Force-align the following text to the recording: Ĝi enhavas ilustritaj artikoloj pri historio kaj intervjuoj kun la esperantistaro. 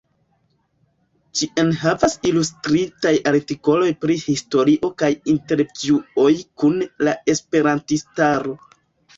Ĝi 1.41 1.49
enhavas 1.63 2.15
ilustritaj 2.29 3.13
artikoloj 3.33 3.91
pri 4.05 4.15
historio 4.23 4.89
kaj 5.03 5.11
intervjuoj 5.35 6.31
kun 6.63 6.83
la 7.09 7.15
esperantistaro. 7.37 8.59